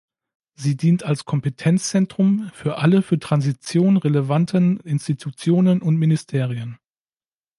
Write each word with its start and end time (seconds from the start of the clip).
Sie 0.55 0.75
dient 0.75 1.03
als 1.03 1.25
Kompetenzzentrum 1.25 2.49
für 2.55 2.79
alle 2.79 3.03
für 3.03 3.19
Transition 3.19 3.97
relevanten 3.97 4.79
Institutionen 4.79 5.79
und 5.83 5.95
Ministerien. 5.97 6.79